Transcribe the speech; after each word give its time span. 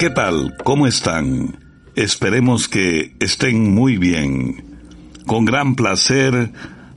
¿Qué 0.00 0.08
tal? 0.08 0.56
¿Cómo 0.64 0.86
están? 0.86 1.58
Esperemos 1.94 2.68
que 2.68 3.12
estén 3.20 3.74
muy 3.74 3.98
bien. 3.98 4.80
Con 5.26 5.44
gran 5.44 5.74
placer 5.74 6.52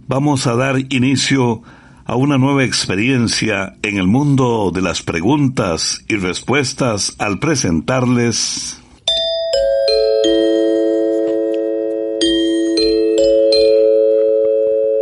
vamos 0.07 0.47
a 0.47 0.55
dar 0.55 0.77
inicio 0.79 1.63
a 2.05 2.15
una 2.15 2.37
nueva 2.37 2.63
experiencia 2.63 3.75
en 3.81 3.97
el 3.97 4.07
mundo 4.07 4.71
de 4.73 4.81
las 4.81 5.01
preguntas 5.01 6.05
y 6.07 6.15
respuestas 6.15 7.13
al 7.19 7.39
presentarles 7.39 8.81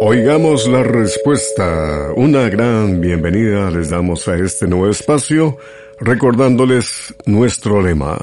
Oigamos 0.04 0.67
la 0.67 0.81
respuesta. 0.81 2.11
Una 2.16 2.50
gran 2.50 3.00
bienvenida 3.00 3.70
les 3.70 3.92
damos 3.92 4.28
a 4.28 4.36
este 4.36 4.67
nuevo 4.67 4.89
espacio, 4.89 5.58
recordándoles 6.02 7.16
nuestro 7.26 7.82
lema. 7.82 8.18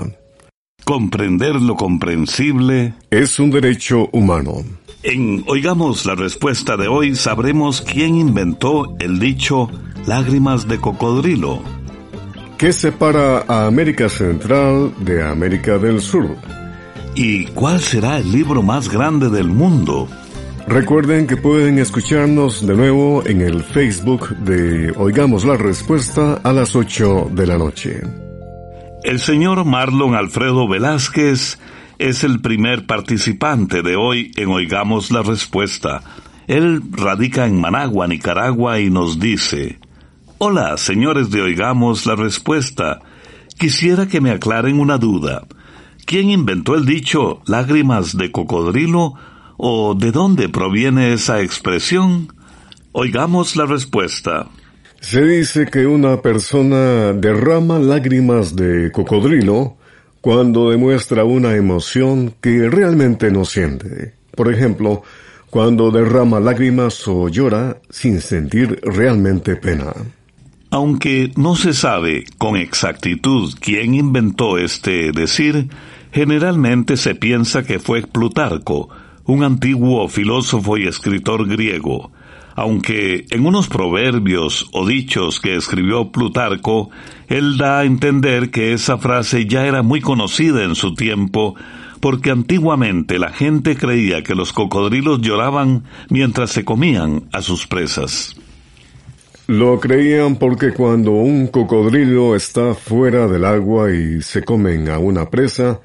comprender 0.84 1.57
lo 1.57 1.77
comprensible. 1.77 2.95
Es 3.11 3.39
un 3.39 3.51
derecho 3.51 4.09
humano. 4.12 4.65
En 5.03 5.45
Oigamos 5.47 6.06
la 6.06 6.15
respuesta 6.15 6.77
de 6.77 6.89
hoy 6.89 7.15
sabremos 7.15 7.83
quién 7.83 8.17
inventó 8.17 8.97
el 8.99 9.19
dicho 9.19 9.71
lágrimas 10.06 10.67
de 10.67 10.81
cocodrilo. 10.81 11.62
¿Qué 12.56 12.73
separa 12.73 13.45
a 13.47 13.67
América 13.67 14.09
Central 14.09 14.93
de 15.01 15.23
América 15.23 15.79
del 15.79 16.01
Sur? 16.01 16.37
¿Y 17.15 17.45
cuál 17.49 17.81
será 17.81 18.19
el 18.19 18.33
libro 18.33 18.62
más 18.62 18.89
grande 18.89 19.29
del 19.29 19.49
mundo? 19.49 20.09
Recuerden 20.69 21.27
que 21.27 21.38
pueden 21.38 21.78
escucharnos 21.78 22.66
de 22.66 22.77
nuevo 22.77 23.27
en 23.27 23.41
el 23.41 23.62
Facebook 23.62 24.36
de 24.36 24.92
Oigamos 24.98 25.47
la 25.47 25.56
Respuesta 25.56 26.34
a 26.44 26.52
las 26.52 26.77
8 26.77 27.30
de 27.33 27.47
la 27.47 27.56
noche. 27.56 28.02
El 29.02 29.19
señor 29.19 29.64
Marlon 29.64 30.14
Alfredo 30.14 30.69
Velázquez 30.69 31.58
es 31.98 32.22
el 32.22 32.42
primer 32.42 32.84
participante 32.84 33.80
de 33.83 33.97
hoy 33.97 34.30
en 34.36 34.50
Oigamos 34.50 35.10
la 35.10 35.22
Respuesta. 35.22 36.03
Él 36.48 36.82
radica 36.91 37.47
en 37.47 37.59
Managua, 37.59 38.06
Nicaragua, 38.06 38.78
y 38.78 38.91
nos 38.91 39.19
dice, 39.19 39.78
Hola, 40.37 40.76
señores 40.76 41.31
de 41.31 41.41
Oigamos 41.41 42.04
la 42.04 42.14
Respuesta. 42.14 43.00
Quisiera 43.59 44.06
que 44.06 44.20
me 44.20 44.32
aclaren 44.32 44.78
una 44.81 44.98
duda. 44.98 45.47
¿Quién 46.04 46.28
inventó 46.28 46.75
el 46.75 46.84
dicho 46.84 47.41
lágrimas 47.47 48.19
de 48.19 48.31
cocodrilo 48.31 49.14
o 49.58 49.94
de 49.94 50.12
dónde 50.12 50.48
proviene 50.48 51.12
esa 51.12 51.42
expresión? 51.42 52.32
Oigamos 52.92 53.56
la 53.56 53.66
respuesta. 53.66 54.48
Se 55.00 55.22
dice 55.22 55.66
que 55.66 55.86
una 55.86 56.22
persona 56.22 57.12
derrama 57.12 57.78
lágrimas 57.78 58.56
de 58.56 58.91
cocodrilo 58.91 59.76
cuando 60.20 60.70
demuestra 60.70 61.24
una 61.24 61.54
emoción 61.54 62.34
que 62.41 62.70
realmente 62.70 63.30
no 63.30 63.44
siente. 63.44 64.14
Por 64.34 64.52
ejemplo, 64.52 65.02
cuando 65.50 65.90
derrama 65.90 66.40
lágrimas 66.40 67.06
o 67.08 67.28
llora 67.28 67.78
sin 67.90 68.20
sentir 68.20 68.80
realmente 68.82 69.56
pena. 69.56 69.92
Aunque 70.70 71.32
no 71.36 71.56
se 71.56 71.72
sabe 71.72 72.25
con 72.36 72.56
exactitud 72.56 73.54
quién 73.60 73.94
inventó 73.94 74.58
este 74.58 75.12
decir, 75.12 75.69
generalmente 76.12 76.96
se 76.96 77.14
piensa 77.14 77.62
que 77.62 77.78
fue 77.78 78.02
Plutarco, 78.02 78.90
un 79.28 79.44
antiguo 79.44 80.09
filósofo 80.09 80.78
y 80.78 80.87
escritor 80.87 81.47
griego, 81.47 82.11
aunque 82.56 83.27
en 83.28 83.44
unos 83.44 83.69
proverbios 83.69 84.71
o 84.72 84.87
dichos 84.87 85.39
que 85.39 85.55
escribió 85.55 86.11
Plutarco, 86.11 86.89
él 87.28 87.59
da 87.59 87.81
a 87.81 87.84
entender 87.84 88.50
que 88.50 88.72
esa 88.72 88.97
frase 88.97 89.44
ya 89.44 89.67
era 89.67 89.83
muy 89.83 90.00
conocida 90.00 90.65
en 90.65 90.75
su 90.75 90.94
tiempo, 90.94 91.55
porque 92.00 92.31
antiguamente 92.31 93.19
la 93.19 93.28
gente 93.28 93.77
creía 93.77 94.22
que 94.22 94.34
los 94.34 94.55
cocodrilos 94.55 95.21
lloraban 95.21 95.84
mientras 96.09 96.50
se 96.50 96.65
comían 96.65 97.25
a 97.31 97.43
sus 97.43 97.67
presas. 97.67 98.34
Lo 99.47 99.78
creían 99.78 100.37
porque 100.37 100.72
cuando 100.72 101.12
un 101.12 101.49
cocodrilo 101.49 102.34
está 102.34 102.75
fuera 102.75 103.27
del 103.27 103.44
agua 103.44 103.93
y 103.93 104.22
se 104.22 104.43
comen 104.43 104.88
a 104.88 104.99
una 104.99 105.28
presa, 105.28 105.81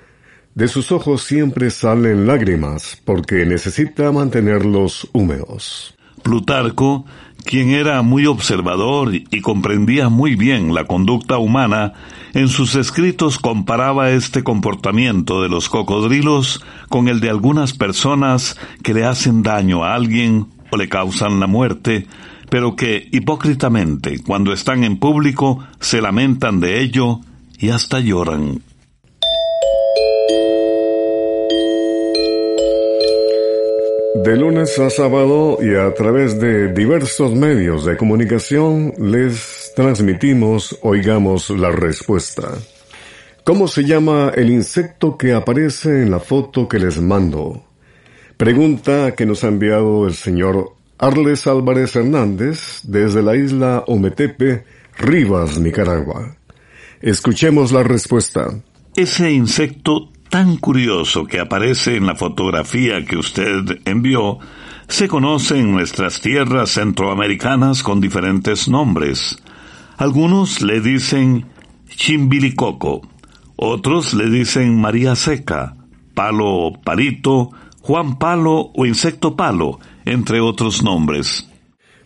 de 0.55 0.67
sus 0.67 0.91
ojos 0.91 1.23
siempre 1.23 1.71
salen 1.71 2.27
lágrimas 2.27 3.01
porque 3.05 3.45
necesita 3.45 4.11
mantenerlos 4.11 5.09
húmedos. 5.13 5.95
Plutarco, 6.21 7.05
quien 7.43 7.71
era 7.71 8.01
muy 8.01 8.25
observador 8.25 9.13
y 9.13 9.41
comprendía 9.41 10.09
muy 10.09 10.35
bien 10.35 10.73
la 10.73 10.85
conducta 10.85 11.37
humana, 11.37 11.93
en 12.33 12.47
sus 12.47 12.75
escritos 12.75 13.37
comparaba 13.37 14.11
este 14.11 14.43
comportamiento 14.43 15.41
de 15.41 15.49
los 15.49 15.69
cocodrilos 15.69 16.63
con 16.89 17.07
el 17.07 17.19
de 17.19 17.29
algunas 17.29 17.73
personas 17.73 18.57
que 18.81 18.93
le 18.93 19.05
hacen 19.05 19.43
daño 19.43 19.83
a 19.83 19.95
alguien 19.95 20.47
o 20.71 20.77
le 20.77 20.87
causan 20.87 21.39
la 21.39 21.47
muerte, 21.47 22.07
pero 22.49 22.75
que 22.75 23.07
hipócritamente, 23.11 24.19
cuando 24.19 24.53
están 24.53 24.83
en 24.83 24.97
público, 24.97 25.59
se 25.79 26.01
lamentan 26.01 26.59
de 26.59 26.81
ello 26.81 27.19
y 27.59 27.69
hasta 27.69 27.99
lloran. 27.99 28.61
De 34.15 34.37
lunes 34.37 34.77
a 34.77 34.91
sábado 34.91 35.57
y 35.59 35.73
a 35.75 35.91
través 35.95 36.39
de 36.39 36.71
diversos 36.71 37.33
medios 37.33 37.83
de 37.83 37.97
comunicación 37.97 38.93
les 38.99 39.73
transmitimos 39.75 40.77
Oigamos 40.83 41.49
la 41.49 41.71
Respuesta. 41.71 42.49
¿Cómo 43.43 43.67
se 43.67 43.83
llama 43.83 44.31
el 44.35 44.51
insecto 44.51 45.17
que 45.17 45.33
aparece 45.33 46.03
en 46.03 46.11
la 46.11 46.19
foto 46.19 46.67
que 46.67 46.77
les 46.77 47.01
mando? 47.01 47.65
Pregunta 48.37 49.15
que 49.15 49.25
nos 49.25 49.43
ha 49.43 49.47
enviado 49.47 50.05
el 50.05 50.13
señor 50.13 50.73
Arles 50.99 51.47
Álvarez 51.47 51.95
Hernández 51.95 52.81
desde 52.83 53.23
la 53.23 53.35
isla 53.35 53.83
Ometepe, 53.87 54.63
Rivas, 54.95 55.57
Nicaragua. 55.57 56.37
Escuchemos 57.01 57.71
la 57.71 57.81
respuesta. 57.81 58.53
Ese 58.95 59.31
insecto 59.31 60.12
tan 60.33 60.57
curioso 60.57 61.25
que 61.27 61.39
aparece 61.39 61.95
en 61.95 62.07
la 62.07 62.15
fotografía 62.15 63.05
que 63.05 63.17
usted 63.17 63.81
envió 63.85 64.39
se 64.87 65.07
conoce 65.07 65.59
en 65.59 65.71
nuestras 65.71 66.21
tierras 66.21 66.71
centroamericanas 66.71 67.83
con 67.83 68.01
diferentes 68.01 68.67
nombres. 68.67 69.37
Algunos 69.95 70.63
le 70.63 70.81
dicen 70.81 71.45
chimbilicoco, 71.87 73.07
otros 73.57 74.15
le 74.15 74.27
dicen 74.31 74.81
María 74.81 75.15
Seca, 75.15 75.75
palo 76.15 76.81
palito, 76.83 77.51
Juan 77.81 78.17
Palo 78.17 78.71
o 78.73 78.87
insecto 78.87 79.35
palo, 79.35 79.79
entre 80.03 80.39
otros 80.41 80.81
nombres. 80.81 81.47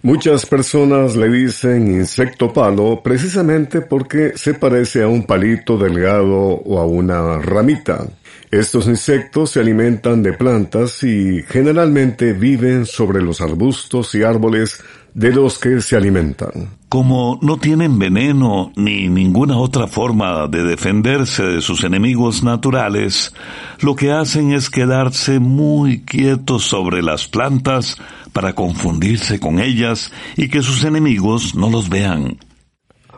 Muchas 0.01 0.45
personas 0.45 1.15
le 1.15 1.27
dicen 1.27 1.88
insecto 1.88 2.53
palo 2.53 3.01
precisamente 3.03 3.81
porque 3.81 4.33
se 4.35 4.53
parece 4.53 5.03
a 5.03 5.07
un 5.07 5.23
palito 5.23 5.77
delgado 5.77 6.38
o 6.38 6.80
a 6.80 6.85
una 6.85 7.39
ramita. 7.39 8.06
Estos 8.49 8.88
insectos 8.88 9.51
se 9.51 9.59
alimentan 9.59 10.23
de 10.23 10.31
plantas 10.31 11.03
y 11.03 11.44
generalmente 11.44 12.31
viven 12.31 12.85
sobre 12.85 13.21
los 13.21 13.41
arbustos 13.41 14.15
y 14.15 14.23
árboles 14.23 14.81
de 15.13 15.33
los 15.33 15.59
que 15.59 15.81
se 15.81 15.97
alimentan. 15.97 16.77
Como 16.88 17.39
no 17.41 17.57
tienen 17.57 17.99
veneno 17.99 18.71
ni 18.77 19.09
ninguna 19.09 19.57
otra 19.57 19.88
forma 19.88 20.47
de 20.47 20.63
defenderse 20.63 21.44
de 21.44 21.61
sus 21.61 21.83
enemigos 21.83 22.41
naturales, 22.41 23.33
lo 23.81 23.95
que 23.95 24.11
hacen 24.11 24.53
es 24.53 24.69
quedarse 24.69 25.39
muy 25.39 26.03
quietos 26.03 26.63
sobre 26.63 27.01
las 27.01 27.27
plantas 27.27 27.97
para 28.31 28.53
confundirse 28.53 29.41
con 29.41 29.59
ellas 29.59 30.09
y 30.38 30.47
que 30.47 30.61
sus 30.61 30.85
enemigos 30.85 31.53
no 31.53 31.69
los 31.69 31.89
vean. 31.89 32.38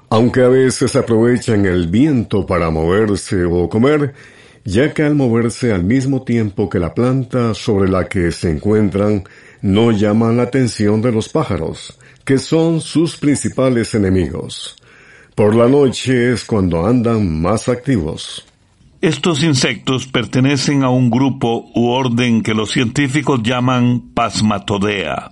Aunque 0.09 0.41
a 0.41 0.47
veces 0.47 0.95
aprovechan 0.95 1.67
el 1.67 1.87
viento 1.87 2.47
para 2.47 2.71
moverse 2.71 3.43
o 3.43 3.69
comer, 3.69 4.15
ya 4.69 4.93
que 4.93 5.01
al 5.01 5.15
moverse 5.15 5.73
al 5.73 5.83
mismo 5.83 6.21
tiempo 6.21 6.69
que 6.69 6.77
la 6.77 6.93
planta 6.93 7.55
sobre 7.55 7.89
la 7.89 8.07
que 8.07 8.31
se 8.31 8.51
encuentran, 8.51 9.23
no 9.61 9.91
llaman 9.91 10.37
la 10.37 10.43
atención 10.43 11.01
de 11.01 11.11
los 11.11 11.27
pájaros, 11.29 11.97
que 12.23 12.37
son 12.37 12.79
sus 12.79 13.17
principales 13.17 13.95
enemigos. 13.95 14.75
Por 15.33 15.55
la 15.55 15.67
noche 15.67 16.33
es 16.33 16.43
cuando 16.45 16.85
andan 16.85 17.41
más 17.41 17.67
activos. 17.67 18.45
Estos 19.01 19.43
insectos 19.43 20.05
pertenecen 20.05 20.83
a 20.83 20.89
un 20.89 21.09
grupo 21.09 21.71
u 21.73 21.87
orden 21.87 22.43
que 22.43 22.53
los 22.53 22.69
científicos 22.71 23.41
llaman 23.41 24.11
Pasmatodea. 24.13 25.31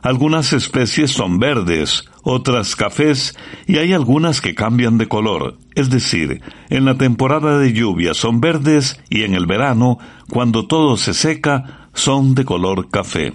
Algunas 0.00 0.54
especies 0.54 1.10
son 1.10 1.38
verdes, 1.38 2.04
otras 2.22 2.76
cafés 2.76 3.34
y 3.66 3.78
hay 3.78 3.92
algunas 3.92 4.40
que 4.40 4.54
cambian 4.54 4.98
de 4.98 5.08
color. 5.08 5.56
Es 5.74 5.90
decir, 5.90 6.42
en 6.68 6.84
la 6.84 6.96
temporada 6.96 7.58
de 7.58 7.72
lluvia 7.72 8.14
son 8.14 8.40
verdes 8.40 9.00
y 9.08 9.22
en 9.22 9.34
el 9.34 9.46
verano, 9.46 9.98
cuando 10.28 10.66
todo 10.66 10.96
se 10.96 11.14
seca, 11.14 11.88
son 11.94 12.34
de 12.34 12.44
color 12.44 12.88
café. 12.90 13.32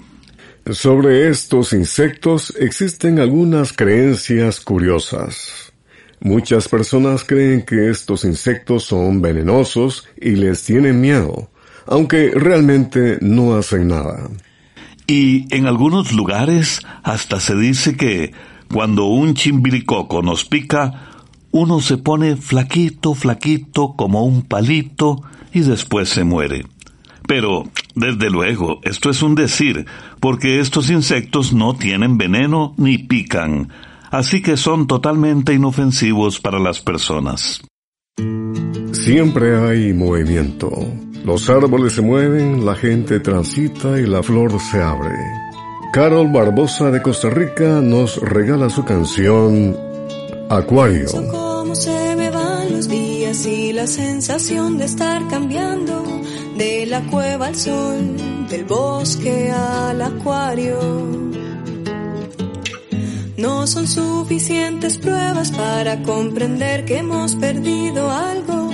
Sobre 0.72 1.30
estos 1.30 1.74
insectos 1.74 2.54
existen 2.60 3.20
algunas 3.20 3.72
creencias 3.72 4.60
curiosas. 4.60 5.72
Muchas 6.22 6.68
personas 6.68 7.24
creen 7.24 7.64
que 7.64 7.92
estos 7.92 8.26
insectos 8.26 8.86
son 8.86 9.22
venenosos 9.22 10.08
y 10.20 10.32
les 10.32 10.64
tienen 10.64 11.00
miedo, 11.00 11.52
aunque 11.86 12.32
realmente 12.34 13.20
no 13.22 13.56
hacen 13.56 13.90
nada. 13.90 14.28
Y 15.06 15.54
en 15.56 15.68
algunos 15.68 16.14
lugares 16.14 16.82
hasta 17.04 17.40
se 17.40 17.56
dice 17.56 17.96
que 17.96 18.34
cuando 18.72 19.06
un 19.06 19.34
chimbilicoco 19.34 20.22
nos 20.22 20.46
pica, 20.46 21.16
uno 21.52 21.80
se 21.80 21.98
pone 21.98 22.36
flaquito, 22.36 23.14
flaquito 23.14 23.94
como 23.96 24.26
un 24.26 24.42
palito 24.42 25.24
y 25.54 25.62
después 25.62 26.10
se 26.10 26.24
muere. 26.24 26.66
Pero, 27.28 27.64
desde 27.96 28.30
luego, 28.30 28.80
esto 28.84 29.10
es 29.10 29.24
un 29.24 29.36
decir, 29.36 29.86
porque 30.20 30.60
estos 30.60 30.90
insectos 30.90 31.54
no 31.54 31.76
tienen 31.76 32.18
veneno 32.18 32.74
ni 32.78 32.98
pican, 32.98 33.70
así 34.12 34.42
que 34.42 34.58
son 34.58 34.86
totalmente 34.86 35.54
inofensivos 35.54 36.40
para 36.40 36.60
las 36.60 36.82
personas. 36.82 37.62
Siempre 38.92 39.58
hay 39.58 39.94
movimiento. 39.94 40.72
Los 41.26 41.50
árboles 41.50 41.94
se 41.94 42.02
mueven, 42.02 42.66
la 42.66 42.76
gente 42.76 43.20
transita 43.20 44.00
y 44.00 44.06
la 44.06 44.22
flor 44.22 44.60
se 44.60 44.82
abre. 44.82 45.45
Carol 45.96 46.28
Barbosa 46.28 46.92
de 46.92 47.02
Costa 47.02 47.30
Rica 47.30 47.80
nos 47.80 48.18
regala 48.18 48.70
su 48.70 48.84
canción 48.84 49.78
Acuario. 50.50 51.08
Cómo 51.32 51.74
se 51.74 52.18
me 52.18 52.30
los 52.70 52.90
días 52.90 53.46
y 53.46 53.72
la 53.72 53.88
sensación 53.88 54.78
de 54.78 54.84
estar 54.84 55.26
cambiando 55.30 56.04
de 56.58 56.86
la 56.86 57.00
cueva 57.04 57.48
al 57.48 57.56
sol, 57.56 58.18
del 58.50 58.66
bosque 58.66 59.50
al 59.52 60.02
acuario. 60.02 60.78
No 63.38 63.66
son 63.66 63.88
suficientes 63.88 64.98
pruebas 64.98 65.52
para 65.52 66.04
comprender 66.04 66.84
que 66.84 66.98
hemos 66.98 67.36
perdido 67.36 68.12
algo 68.12 68.70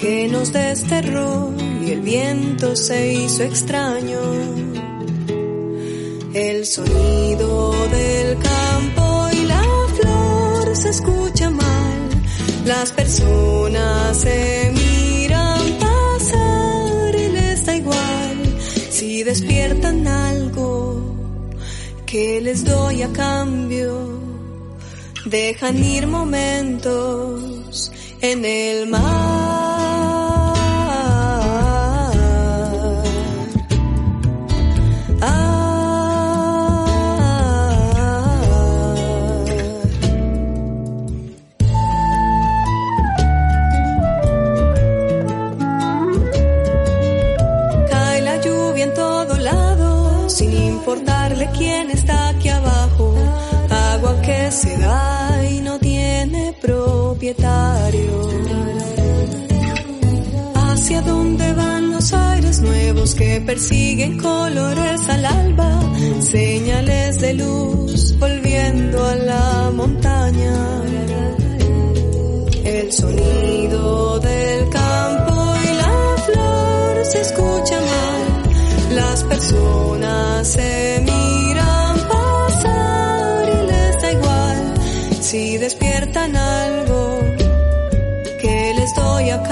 que 0.00 0.26
nos 0.26 0.52
desterró 0.52 1.52
y 1.86 1.92
el 1.92 2.00
viento 2.00 2.74
se 2.74 3.12
hizo 3.12 3.44
extraño. 3.44 4.63
El 6.34 6.66
sonido 6.66 7.72
del 7.90 8.38
campo 8.38 9.28
y 9.32 9.44
la 9.46 9.62
flor 9.96 10.76
se 10.76 10.88
escucha 10.90 11.50
mal, 11.50 12.22
las 12.66 12.90
personas 12.92 14.18
se 14.18 14.64
despiertan 19.24 20.06
algo 20.06 21.02
que 22.06 22.40
les 22.40 22.64
doy 22.64 23.02
a 23.02 23.12
cambio. 23.12 24.20
Dejan 25.24 25.82
ir 25.82 26.06
momentos 26.06 27.90
en 28.20 28.44
el 28.44 28.86
mar. 28.86 29.33
Persiguen 63.54 64.18
colores 64.18 65.08
al 65.08 65.24
alba? 65.24 65.70
Señales 66.20 67.20
de 67.20 67.34
luz 67.34 68.18
volviendo 68.18 69.06
a 69.06 69.14
la 69.14 69.70
montaña. 69.72 70.56
El 72.64 72.92
sonido 72.92 74.18
del 74.18 74.68
campo 74.70 75.36
y 75.62 75.70
la 75.82 76.16
flor 76.26 77.04
se 77.04 77.20
escucha 77.20 77.78
mal. 77.92 78.96
Las 78.96 79.22
personas 79.22 80.48
se 80.48 81.00
miran 81.04 81.64
si 85.20 85.58
despiertan 85.58 86.36
algo 86.36 87.18
que 88.40 88.74
les 88.78 88.94
doy 88.94 89.30
a 89.30 89.42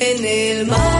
en 0.00 0.24
el 0.24 0.66
mar. 0.66 0.99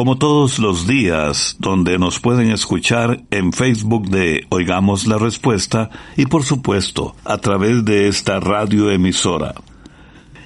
como 0.00 0.16
todos 0.16 0.58
los 0.58 0.86
días, 0.86 1.56
donde 1.58 1.98
nos 1.98 2.20
pueden 2.20 2.50
escuchar 2.50 3.22
en 3.30 3.52
Facebook 3.52 4.08
de 4.08 4.46
Oigamos 4.48 5.06
la 5.06 5.18
Respuesta 5.18 5.90
y 6.16 6.24
por 6.24 6.42
supuesto 6.42 7.16
a 7.22 7.36
través 7.36 7.84
de 7.84 8.08
esta 8.08 8.40
radioemisora. 8.40 9.56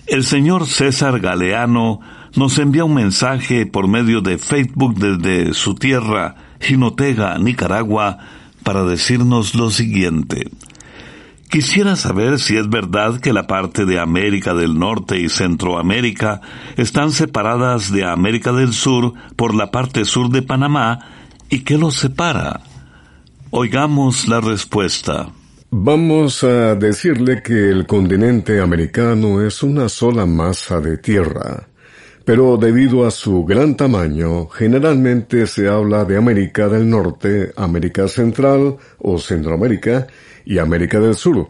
El 0.08 0.24
señor 0.24 0.66
César 0.66 1.20
Galeano 1.20 2.00
nos 2.34 2.58
envía 2.58 2.84
un 2.84 2.94
mensaje 2.94 3.64
por 3.64 3.86
medio 3.86 4.22
de 4.22 4.38
Facebook 4.38 4.96
desde 4.96 5.54
su 5.54 5.76
tierra, 5.76 6.34
Jinotega, 6.58 7.38
Nicaragua, 7.38 8.18
para 8.64 8.82
decirnos 8.82 9.54
lo 9.54 9.70
siguiente. 9.70 10.50
Quisiera 11.54 11.94
saber 11.94 12.40
si 12.40 12.56
es 12.56 12.68
verdad 12.68 13.20
que 13.20 13.32
la 13.32 13.46
parte 13.46 13.84
de 13.84 14.00
América 14.00 14.54
del 14.54 14.76
Norte 14.76 15.20
y 15.20 15.28
Centroamérica 15.28 16.40
están 16.76 17.12
separadas 17.12 17.92
de 17.92 18.04
América 18.04 18.50
del 18.52 18.72
Sur 18.72 19.12
por 19.36 19.54
la 19.54 19.70
parte 19.70 20.04
sur 20.04 20.30
de 20.30 20.42
Panamá 20.42 20.98
y 21.48 21.60
qué 21.60 21.78
los 21.78 21.94
separa. 21.94 22.58
Oigamos 23.50 24.26
la 24.26 24.40
respuesta. 24.40 25.28
Vamos 25.70 26.42
a 26.42 26.74
decirle 26.74 27.40
que 27.40 27.70
el 27.70 27.86
continente 27.86 28.60
americano 28.60 29.40
es 29.40 29.62
una 29.62 29.88
sola 29.88 30.26
masa 30.26 30.80
de 30.80 30.98
tierra, 30.98 31.68
pero 32.24 32.56
debido 32.56 33.06
a 33.06 33.12
su 33.12 33.44
gran 33.44 33.76
tamaño, 33.76 34.48
generalmente 34.48 35.46
se 35.46 35.68
habla 35.68 36.04
de 36.04 36.16
América 36.16 36.68
del 36.68 36.90
Norte, 36.90 37.52
América 37.56 38.08
Central 38.08 38.76
o 38.98 39.18
Centroamérica, 39.18 40.08
y 40.44 40.58
América 40.58 41.00
del 41.00 41.14
Sur, 41.14 41.48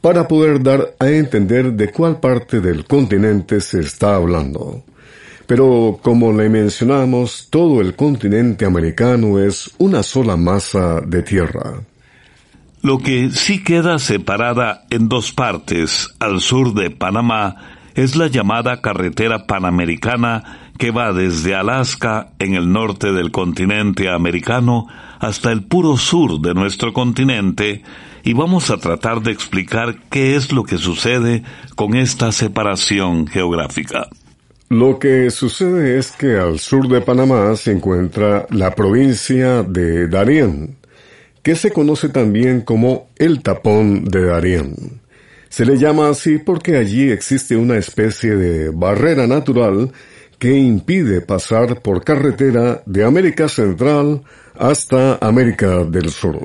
para 0.00 0.28
poder 0.28 0.62
dar 0.62 0.94
a 0.98 1.08
entender 1.08 1.72
de 1.72 1.90
cuál 1.90 2.20
parte 2.20 2.60
del 2.60 2.84
continente 2.84 3.60
se 3.60 3.80
está 3.80 4.16
hablando. 4.16 4.82
Pero 5.46 5.98
como 6.02 6.32
le 6.32 6.48
mencionamos, 6.48 7.48
todo 7.50 7.80
el 7.80 7.94
continente 7.94 8.64
americano 8.64 9.38
es 9.38 9.70
una 9.78 10.02
sola 10.02 10.36
masa 10.36 11.00
de 11.00 11.22
tierra. 11.22 11.80
Lo 12.82 12.98
que 12.98 13.30
sí 13.30 13.62
queda 13.62 13.98
separada 13.98 14.84
en 14.90 15.08
dos 15.08 15.32
partes 15.32 16.08
al 16.18 16.40
sur 16.40 16.74
de 16.74 16.90
Panamá 16.90 17.56
es 17.94 18.16
la 18.16 18.26
llamada 18.26 18.80
carretera 18.80 19.46
panamericana 19.46 20.63
que 20.78 20.90
va 20.90 21.12
desde 21.12 21.54
Alaska 21.54 22.32
en 22.38 22.54
el 22.54 22.72
norte 22.72 23.12
del 23.12 23.30
continente 23.30 24.08
americano 24.10 24.86
hasta 25.20 25.52
el 25.52 25.64
puro 25.64 25.96
sur 25.96 26.40
de 26.40 26.54
nuestro 26.54 26.92
continente 26.92 27.82
y 28.24 28.32
vamos 28.32 28.70
a 28.70 28.78
tratar 28.78 29.20
de 29.22 29.32
explicar 29.32 29.96
qué 30.10 30.34
es 30.34 30.52
lo 30.52 30.64
que 30.64 30.78
sucede 30.78 31.42
con 31.76 31.94
esta 31.94 32.32
separación 32.32 33.26
geográfica. 33.26 34.08
Lo 34.70 34.98
que 34.98 35.30
sucede 35.30 35.98
es 35.98 36.10
que 36.12 36.36
al 36.38 36.58
sur 36.58 36.88
de 36.88 37.02
Panamá 37.02 37.54
se 37.56 37.72
encuentra 37.72 38.46
la 38.50 38.74
provincia 38.74 39.62
de 39.62 40.08
Darién, 40.08 40.76
que 41.42 41.54
se 41.54 41.70
conoce 41.70 42.08
también 42.08 42.62
como 42.62 43.08
el 43.16 43.42
tapón 43.42 44.06
de 44.06 44.24
Darién. 44.24 44.74
Se 45.50 45.64
le 45.64 45.76
llama 45.76 46.08
así 46.08 46.38
porque 46.38 46.76
allí 46.76 47.10
existe 47.10 47.56
una 47.56 47.76
especie 47.76 48.34
de 48.34 48.70
barrera 48.70 49.26
natural 49.26 49.92
que 50.44 50.58
impide 50.58 51.22
pasar 51.22 51.80
por 51.80 52.04
carretera 52.04 52.82
de 52.84 53.02
América 53.02 53.48
Central 53.48 54.20
hasta 54.58 55.16
América 55.22 55.84
del 55.84 56.10
Sur. 56.10 56.38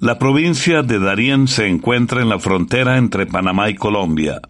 La 0.00 0.18
provincia 0.18 0.82
de 0.82 0.98
Darién 0.98 1.46
se 1.46 1.66
encuentra 1.66 2.22
en 2.22 2.30
la 2.30 2.38
frontera 2.38 2.96
entre 2.96 3.26
Panamá 3.26 3.68
y 3.68 3.74
Colombia. 3.74 4.40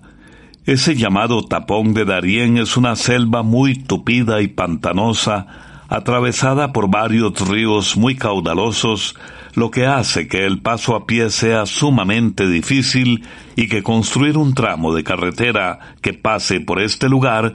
Ese 0.65 0.95
llamado 0.95 1.45
tapón 1.45 1.93
de 1.93 2.05
Darién 2.05 2.57
es 2.57 2.77
una 2.77 2.95
selva 2.95 3.43
muy 3.43 3.75
tupida 3.75 4.41
y 4.41 4.47
pantanosa, 4.47 5.49
atravesada 5.89 6.73
por 6.73 6.89
varios 6.89 7.49
ríos 7.49 7.97
muy 7.97 8.15
caudalosos, 8.15 9.17
lo 9.55 9.73
que 9.73 9.87
hace 9.87 10.29
que 10.29 10.47
el 10.47 10.63
paso 10.63 10.95
a 10.95 11.05
pie 11.05 11.31
sea 11.31 11.67
sumamente 11.67 12.47
difícil 12.47 13.25
y 13.57 13.67
que 13.67 13.83
construir 13.83 14.39
un 14.39 14.55
tramo 14.55 14.95
de 14.95 15.03
carretera 15.03 15.81
que 16.01 16.13
pase 16.13 16.61
por 16.61 16.81
este 16.81 17.09
lugar 17.09 17.53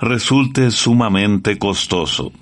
resulte 0.00 0.70
sumamente 0.70 1.58
costoso. 1.58 2.32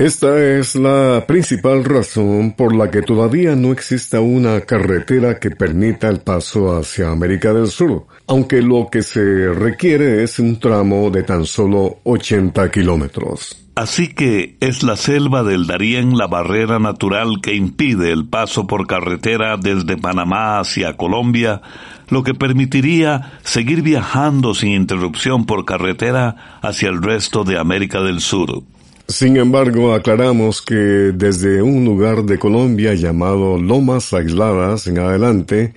Esta 0.00 0.42
es 0.42 0.76
la 0.76 1.24
principal 1.26 1.84
razón 1.84 2.52
por 2.52 2.74
la 2.74 2.90
que 2.90 3.02
todavía 3.02 3.54
no 3.54 3.70
exista 3.70 4.20
una 4.20 4.62
carretera 4.62 5.38
que 5.38 5.50
permita 5.50 6.08
el 6.08 6.20
paso 6.20 6.74
hacia 6.74 7.10
América 7.10 7.52
del 7.52 7.68
Sur, 7.68 8.06
aunque 8.26 8.62
lo 8.62 8.88
que 8.90 9.02
se 9.02 9.52
requiere 9.52 10.22
es 10.22 10.38
un 10.38 10.58
tramo 10.58 11.10
de 11.10 11.22
tan 11.22 11.44
solo 11.44 11.98
80 12.04 12.70
kilómetros. 12.70 13.69
Así 13.80 14.08
que 14.08 14.56
es 14.60 14.82
la 14.82 14.94
selva 14.94 15.42
del 15.42 15.66
Darién 15.66 16.18
la 16.18 16.26
barrera 16.26 16.78
natural 16.78 17.40
que 17.40 17.54
impide 17.54 18.12
el 18.12 18.26
paso 18.26 18.66
por 18.66 18.86
carretera 18.86 19.56
desde 19.56 19.96
Panamá 19.96 20.60
hacia 20.60 20.98
Colombia, 20.98 21.62
lo 22.10 22.22
que 22.22 22.34
permitiría 22.34 23.38
seguir 23.42 23.80
viajando 23.80 24.52
sin 24.52 24.72
interrupción 24.72 25.46
por 25.46 25.64
carretera 25.64 26.60
hacia 26.60 26.90
el 26.90 27.02
resto 27.02 27.42
de 27.42 27.58
América 27.58 28.02
del 28.02 28.20
Sur. 28.20 28.64
Sin 29.08 29.38
embargo, 29.38 29.94
aclaramos 29.94 30.60
que 30.60 30.74
desde 30.74 31.62
un 31.62 31.82
lugar 31.86 32.24
de 32.24 32.38
Colombia 32.38 32.92
llamado 32.92 33.56
Lomas 33.56 34.12
Aisladas 34.12 34.88
en 34.88 34.98
adelante, 34.98 35.72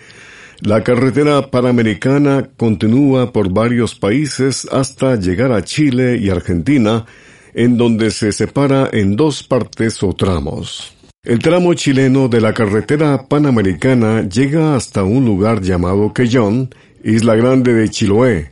la 0.59 0.83
carretera 0.83 1.49
panamericana 1.49 2.49
continúa 2.57 3.31
por 3.31 3.49
varios 3.49 3.95
países 3.95 4.67
hasta 4.69 5.15
llegar 5.15 5.53
a 5.53 5.63
Chile 5.63 6.17
y 6.17 6.29
Argentina, 6.29 7.05
en 7.53 7.77
donde 7.77 8.11
se 8.11 8.31
separa 8.31 8.89
en 8.91 9.15
dos 9.15 9.43
partes 9.43 10.01
o 10.03 10.13
tramos. 10.13 10.93
El 11.23 11.39
tramo 11.39 11.73
chileno 11.73 12.27
de 12.27 12.41
la 12.41 12.53
carretera 12.53 13.29
panamericana 13.29 14.27
llega 14.27 14.75
hasta 14.75 15.03
un 15.03 15.23
lugar 15.23 15.61
llamado 15.61 16.11
Quellón, 16.11 16.75
Isla 17.01 17.35
Grande 17.35 17.73
de 17.73 17.87
Chiloé. 17.89 18.51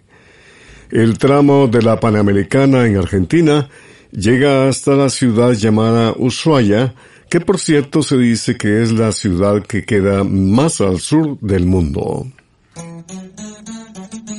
El 0.89 1.17
tramo 1.17 1.67
de 1.67 1.81
la 1.81 1.99
panamericana 1.99 2.85
en 2.85 2.95
Argentina 2.95 3.67
llega 4.11 4.69
hasta 4.69 4.95
la 4.95 5.09
ciudad 5.09 5.51
llamada 5.51 6.13
Ushuaia, 6.17 6.93
que 7.29 7.41
por 7.41 7.59
cierto 7.59 8.03
se 8.03 8.17
dice 8.17 8.55
que 8.55 8.81
es 8.81 8.93
la 8.93 9.11
ciudad 9.11 9.63
que 9.63 9.83
queda 9.83 10.23
más 10.23 10.79
al 10.79 10.99
sur 10.99 11.37
del 11.41 11.65
mundo. 11.65 12.25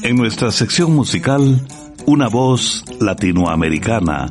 En 0.03 0.17
nuestra 0.17 0.51
sección 0.51 0.95
musical, 0.95 1.67
una 2.07 2.29
voz 2.29 2.83
latinoamericana 2.99 4.31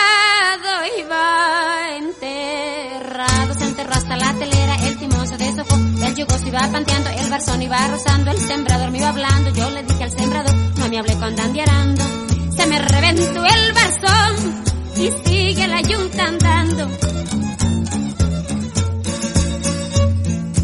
iba 6.17 6.71
panteando, 6.71 7.09
el 7.09 7.29
barzón 7.29 7.61
iba 7.61 7.87
rozando, 7.87 8.31
el 8.31 8.37
sembrador 8.37 8.91
me 8.91 8.97
iba 8.97 9.09
hablando, 9.09 9.49
yo 9.51 9.69
le 9.69 9.83
dije 9.83 10.03
al 10.03 10.11
sembrador, 10.11 10.55
no 10.77 10.89
me 10.89 10.99
hable 10.99 11.15
con 11.15 11.35
dandiarando. 11.35 12.03
Se 12.55 12.65
me 12.65 12.79
reventó 12.79 13.45
el 13.45 13.73
barzón 13.73 14.63
y 14.97 15.29
sigue 15.29 15.67
la 15.67 15.81
yunta 15.81 16.25
andando. 16.25 16.89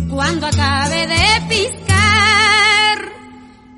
Cuando 0.10 0.48
acabe 0.48 1.08
de 1.08 1.48
piscar, 1.48 3.12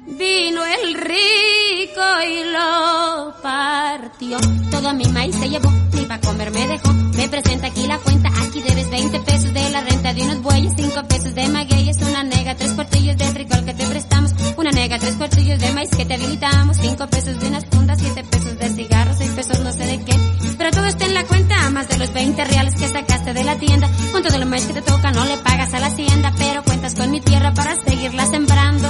vino 0.08 0.66
el 0.66 0.94
rico 0.96 2.02
y 2.28 2.44
lo 2.52 3.34
partió. 3.44 4.38
Todo 4.72 4.94
mi 4.94 5.06
maíz 5.06 5.36
se 5.36 5.50
llevó, 5.50 5.72
ni 5.94 6.06
para 6.06 6.22
comer 6.22 6.52
me 6.52 6.68
dejó. 6.68 6.99
Me 7.20 7.28
presenta 7.28 7.68
aquí 7.68 7.86
la 7.86 7.98
cuenta, 7.98 8.30
aquí 8.30 8.62
debes 8.62 8.90
20 8.90 9.20
pesos 9.20 9.54
de 9.54 9.70
la 9.72 9.82
renta 9.82 10.14
de 10.14 10.22
unos 10.22 10.42
bueyes, 10.42 10.72
5 10.78 11.04
pesos 11.04 11.36
de 11.36 11.50
magueyes, 11.50 11.98
una 11.98 12.24
nega, 12.24 12.56
tres 12.56 12.72
cuartillos 12.72 13.18
de 13.18 13.26
frijol 13.26 13.66
que 13.66 13.74
te 13.74 13.86
prestamos, 13.88 14.34
una 14.56 14.72
nega, 14.72 14.98
tres 15.00 15.16
cuartillos 15.16 15.60
de 15.60 15.70
maíz 15.74 15.90
que 15.90 16.06
te 16.06 16.14
habilitamos, 16.14 16.78
5 16.78 17.08
pesos 17.08 17.38
de 17.42 17.48
unas 17.50 17.66
fundas, 17.66 18.00
7 18.00 18.24
pesos 18.24 18.58
de 18.58 18.70
cigarros, 18.70 19.18
6 19.18 19.32
pesos 19.32 19.60
no 19.60 19.74
sé 19.74 19.86
de 19.86 20.06
qué. 20.06 20.16
Pero 20.58 20.72
todo 20.72 20.86
está 20.86 21.06
en 21.08 21.14
la 21.14 21.26
cuenta, 21.26 21.70
más 21.72 21.90
de 21.90 21.98
los 21.98 22.14
20 22.14 22.46
reales 22.46 22.76
que 22.76 22.88
sacaste 22.88 23.34
de 23.34 23.44
la 23.44 23.58
tienda. 23.58 23.90
Con 24.14 24.24
todo 24.24 24.38
lo 24.38 24.46
maíz 24.46 24.66
que 24.68 24.74
te 24.74 24.82
toca 24.82 25.12
no 25.12 25.26
le 25.26 25.36
pagas 25.40 25.74
a 25.74 25.82
la 25.82 25.88
hacienda, 25.88 26.32
pero 26.38 26.64
cuentas 26.64 26.96
con 26.96 27.12
mi 27.12 27.20
tierra 27.20 27.54
para 27.54 27.76
seguirla 27.84 28.28
sembrando. 28.28 28.88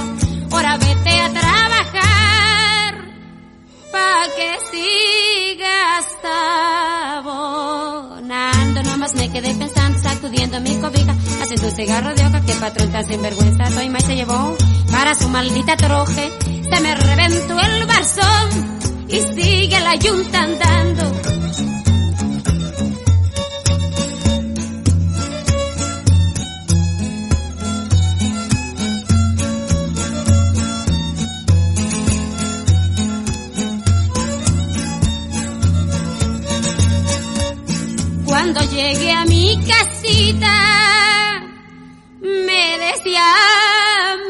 Ahora 0.52 0.76
vete 0.76 1.20
a 1.20 1.30
trabajar, 1.30 2.94
pa' 3.90 4.26
que 4.36 4.56
sigas. 4.70 6.06
Me 9.20 9.30
quedé 9.30 9.52
pensando, 9.52 9.98
sacudiendo 9.98 10.58
mi 10.62 10.76
cobija, 10.76 11.14
haciendo 11.42 11.68
un 11.68 11.76
cigarro 11.76 12.14
de 12.14 12.24
hoja 12.24 12.40
que 12.40 12.54
patrón 12.54 12.90
tan 12.90 13.06
sinvergüenza. 13.06 13.66
Soy 13.66 13.90
más 13.90 14.02
se 14.04 14.16
llevó 14.16 14.56
para 14.90 15.14
su 15.14 15.28
maldita 15.28 15.76
troje. 15.76 16.32
Se 16.42 16.80
me 16.80 16.94
reventó 16.94 17.60
el 17.60 17.84
barzón 17.84 19.04
y 19.08 19.20
sigue 19.20 19.78
la 19.78 19.94
yunta 19.96 20.42
andando. 20.42 21.39
Cuando 38.52 38.68
llegué 38.74 39.12
a 39.12 39.24
mi 39.26 39.56
casita, 39.64 41.40
me 42.20 42.78
decía 42.78 43.22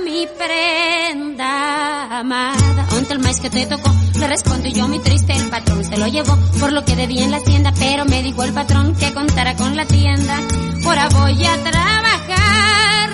mi 0.05 0.27
prenda 0.37 2.19
amada. 2.19 2.87
¿Dónde 2.91 3.15
el 3.15 3.21
maíz 3.21 3.41
que 3.41 3.49
te 3.49 3.65
tocó? 3.65 3.91
Le 4.19 4.27
respondí 4.27 4.75
yo 4.75 4.87
mi 4.89 4.99
triste, 4.99 5.33
el 5.33 5.49
patrón 5.49 5.83
se 5.87 5.97
lo 5.97 6.07
llevó 6.07 6.37
por 6.59 6.71
lo 6.71 6.85
que 6.85 6.97
debía 6.97 7.25
en 7.25 7.31
la 7.31 7.39
hacienda, 7.39 7.73
pero 7.79 8.05
me 8.05 8.23
dijo 8.23 8.43
el 8.43 8.53
patrón 8.53 8.95
que 8.95 9.11
contara 9.15 9.57
con 9.57 9.75
la 9.75 9.87
tienda. 9.87 10.39
Ahora 10.85 11.09
voy 11.09 11.43
a 11.43 11.57
trabajar 11.65 13.11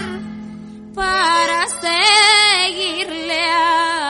para 0.93 1.67
seguirle 2.67 3.43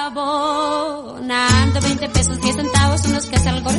abonando 0.06 1.78
20 1.78 2.08
pesos, 2.08 2.40
10 2.40 2.56
centavos, 2.56 3.04
unos 3.04 3.26
que 3.26 3.38
salgo 3.38 3.70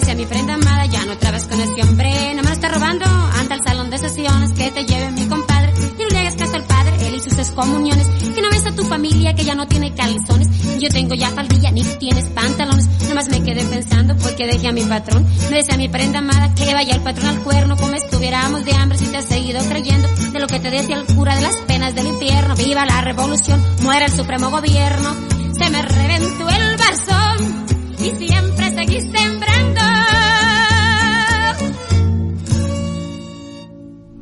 decía 0.00 0.14
mi 0.14 0.24
prenda 0.24 0.54
amada, 0.54 0.86
ya 0.86 1.04
no 1.04 1.16
trabas 1.18 1.44
con 1.44 1.60
ese 1.60 1.82
hombre, 1.82 2.34
no 2.34 2.42
me 2.42 2.48
lo 2.48 2.54
está 2.54 2.68
robando. 2.68 3.04
Anda 3.04 3.54
al 3.54 3.62
salón 3.62 3.90
de 3.90 3.98
sesiones, 3.98 4.52
que 4.52 4.70
te 4.70 4.84
lleve 4.84 5.10
mi 5.12 5.26
compadre. 5.26 5.72
Y 5.98 6.02
no 6.02 6.08
le 6.08 6.18
hagas 6.18 6.36
caso 6.36 6.56
al 6.56 6.64
padre, 6.64 7.06
él 7.06 7.14
y 7.14 7.20
sus 7.20 7.38
excomuniones. 7.38 8.06
Que 8.34 8.40
no 8.40 8.50
ves 8.50 8.66
a 8.66 8.72
tu 8.72 8.82
familia 8.84 9.34
que 9.34 9.44
ya 9.44 9.54
no 9.54 9.66
tiene 9.68 9.94
calzones. 9.94 10.48
Yo 10.80 10.88
tengo 10.88 11.14
ya 11.14 11.28
faldilla, 11.28 11.70
ni 11.70 11.82
tienes 11.82 12.24
pantalones. 12.28 12.88
Nomás 13.08 13.28
me 13.28 13.42
quedé 13.42 13.62
pensando 13.64 14.16
porque 14.16 14.46
dejé 14.46 14.68
a 14.68 14.72
mi 14.72 14.82
patrón. 14.82 15.26
Me 15.50 15.56
decía 15.56 15.76
mi 15.76 15.88
prenda 15.88 16.20
amada 16.20 16.54
que 16.54 16.72
vaya 16.72 16.94
el 16.94 17.02
patrón 17.02 17.26
al 17.26 17.40
cuerno, 17.40 17.76
como 17.76 17.94
estuviéramos 17.94 18.64
de 18.64 18.72
hambre 18.72 18.98
si 18.98 19.06
te 19.06 19.18
has 19.18 19.26
seguido 19.26 19.60
creyendo 19.68 20.08
de 20.32 20.40
lo 20.40 20.46
que 20.46 20.60
te 20.60 20.70
decía 20.70 20.96
el 20.96 21.14
cura 21.14 21.36
de 21.36 21.42
las 21.42 21.56
penas 21.66 21.94
del 21.94 22.06
infierno. 22.06 22.54
Viva 22.54 22.86
la 22.86 23.02
revolución, 23.02 23.62
muera 23.82 24.06
el 24.06 24.12
supremo 24.12 24.50
gobierno. 24.50 25.14
Se 25.58 25.68
me 25.68 25.82
reventó 25.82 26.48
el 26.48 26.76
barzón 26.78 27.66
y 27.98 28.26
siempre 28.26 28.70
sembrando. 29.00 29.39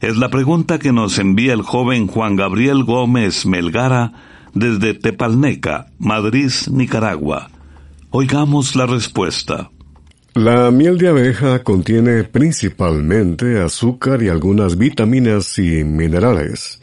Es 0.00 0.16
la 0.16 0.28
pregunta 0.28 0.78
que 0.78 0.92
nos 0.92 1.18
envía 1.18 1.52
el 1.52 1.62
joven 1.62 2.06
Juan 2.06 2.36
Gabriel 2.36 2.84
Gómez 2.84 3.46
Melgara 3.46 4.12
desde 4.54 4.94
Tepalneca, 4.94 5.86
Madrid, 5.98 6.52
Nicaragua. 6.70 7.50
Oigamos 8.10 8.76
la 8.76 8.86
respuesta. 8.86 9.70
La 10.34 10.70
miel 10.70 10.98
de 10.98 11.08
abeja 11.08 11.64
contiene 11.64 12.22
principalmente 12.22 13.60
azúcar 13.60 14.22
y 14.22 14.28
algunas 14.28 14.78
vitaminas 14.78 15.58
y 15.58 15.82
minerales. 15.82 16.80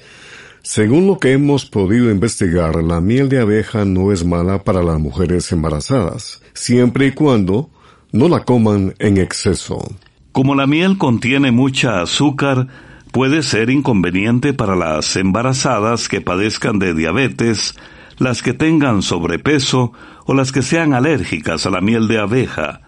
Según 0.61 1.07
lo 1.07 1.17
que 1.17 1.31
hemos 1.31 1.65
podido 1.65 2.11
investigar, 2.11 2.83
la 2.83 2.99
miel 2.99 3.29
de 3.29 3.39
abeja 3.39 3.85
no 3.85 4.11
es 4.11 4.25
mala 4.25 4.63
para 4.63 4.83
las 4.83 4.99
mujeres 4.99 5.49
embarazadas, 5.53 6.41
siempre 6.53 7.07
y 7.07 7.11
cuando 7.11 7.69
no 8.11 8.27
la 8.27 8.43
coman 8.43 8.93
en 8.99 9.17
exceso. 9.17 9.87
Como 10.33 10.53
la 10.53 10.67
miel 10.67 10.97
contiene 10.97 11.51
mucha 11.51 12.01
azúcar, 12.01 12.67
puede 13.15 13.43
ser 13.43 13.69
inconveniente 13.69 14.53
para 14.53 14.75
las 14.75 15.15
embarazadas 15.15 16.09
que 16.09 16.19
padezcan 16.19 16.79
de 16.79 16.93
diabetes, 16.93 17.73
las 18.17 18.43
que 18.43 18.51
tengan 18.51 19.01
sobrepeso 19.01 19.93
o 20.25 20.33
las 20.33 20.51
que 20.51 20.61
sean 20.61 20.93
alérgicas 20.93 21.65
a 21.65 21.69
la 21.69 21.79
miel 21.79 22.09
de 22.09 22.19
abeja. 22.19 22.81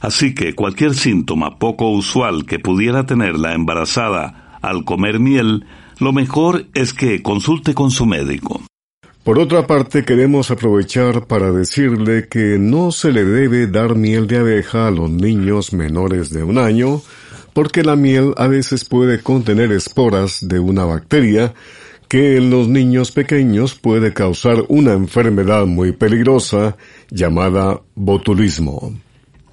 Así 0.00 0.36
que 0.36 0.54
cualquier 0.54 0.94
síntoma 0.94 1.58
poco 1.58 1.90
usual 1.90 2.46
que 2.46 2.60
pudiera 2.60 3.06
tener 3.06 3.34
la 3.34 3.54
embarazada 3.54 4.56
al 4.62 4.84
comer 4.84 5.18
miel, 5.18 5.66
lo 5.98 6.12
mejor 6.12 6.66
es 6.74 6.94
que 6.94 7.20
consulte 7.20 7.74
con 7.74 7.90
su 7.90 8.06
médico. 8.06 8.62
Por 9.24 9.40
otra 9.40 9.66
parte, 9.66 10.04
queremos 10.04 10.52
aprovechar 10.52 11.26
para 11.26 11.50
decirle 11.50 12.28
que 12.28 12.56
no 12.56 12.92
se 12.92 13.10
le 13.10 13.24
debe 13.24 13.66
dar 13.66 13.96
miel 13.96 14.28
de 14.28 14.38
abeja 14.38 14.86
a 14.86 14.92
los 14.92 15.10
niños 15.10 15.72
menores 15.72 16.30
de 16.30 16.44
un 16.44 16.58
año, 16.58 17.02
porque 17.52 17.82
la 17.82 17.96
miel 17.96 18.34
a 18.36 18.46
veces 18.46 18.84
puede 18.84 19.22
contener 19.22 19.72
esporas 19.72 20.38
de 20.46 20.58
una 20.58 20.84
bacteria 20.84 21.54
que 22.08 22.36
en 22.36 22.50
los 22.50 22.68
niños 22.68 23.10
pequeños 23.10 23.74
puede 23.74 24.12
causar 24.12 24.64
una 24.68 24.92
enfermedad 24.92 25.66
muy 25.66 25.92
peligrosa 25.92 26.76
llamada 27.10 27.80
botulismo. 27.94 28.92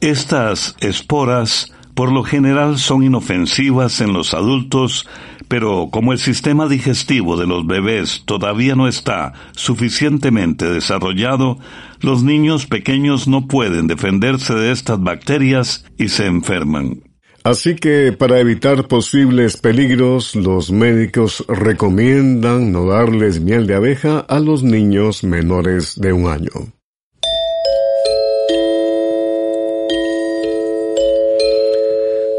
Estas 0.02 0.76
esporas 0.82 1.74
por 2.00 2.14
lo 2.14 2.24
general 2.24 2.78
son 2.78 3.04
inofensivas 3.04 4.00
en 4.00 4.14
los 4.14 4.34
adultos, 4.34 5.06
pero 5.50 5.90
como 5.92 6.14
el 6.14 6.20
sistema 6.20 6.68
digestivo 6.68 7.36
de 7.36 7.46
los 7.46 7.68
bebés 7.68 8.24
todavía 8.26 8.76
no 8.76 8.88
está 8.88 9.34
suficientemente 9.52 10.66
desarrollado, 10.66 11.60
los 12.00 12.24
niños 12.24 12.68
pequeños 12.68 13.28
no 13.28 13.48
pueden 13.48 13.88
defenderse 13.88 14.54
de 14.54 14.72
estas 14.72 15.02
bacterias 15.02 15.86
y 15.98 16.08
se 16.08 16.26
enferman. 16.26 17.09
Así 17.50 17.76
que 17.76 18.12
para 18.12 18.40
evitar 18.40 18.88
posibles 18.88 19.58
peligros, 19.58 20.36
los 20.36 20.72
médicos 20.72 21.44
recomiendan 21.48 22.72
no 22.72 22.86
darles 22.86 23.42
miel 23.42 23.66
de 23.66 23.74
abeja 23.74 24.20
a 24.20 24.40
los 24.40 24.62
niños 24.62 25.24
menores 25.24 26.00
de 26.00 26.14
un 26.14 26.28
año. 26.28 26.52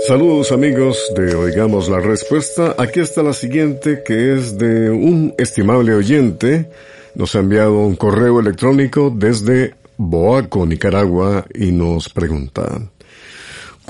Saludos 0.07 0.53
amigos 0.53 1.13
de 1.17 1.35
Oigamos 1.35 1.89
la 1.89 1.99
Respuesta. 1.99 2.77
Aquí 2.79 3.01
está 3.01 3.25
la 3.25 3.33
siguiente 3.33 4.05
que 4.07 4.35
es 4.35 4.59
de 4.59 4.91
un 4.91 5.35
estimable 5.39 5.93
oyente. 5.93 6.71
Nos 7.17 7.35
ha 7.35 7.41
enviado 7.41 7.81
un 7.81 7.97
correo 7.97 8.39
electrónico 8.39 9.13
desde 9.13 9.75
Boaco, 9.97 10.65
Nicaragua, 10.67 11.47
y 11.53 11.73
nos 11.73 12.09
pregunta. 12.11 12.81